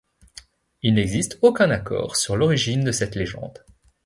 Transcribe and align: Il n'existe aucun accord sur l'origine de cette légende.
Il 0.81 0.95
n'existe 0.95 1.37
aucun 1.43 1.69
accord 1.69 2.15
sur 2.15 2.35
l'origine 2.35 2.83
de 2.83 2.91
cette 2.91 3.13
légende. 3.13 3.63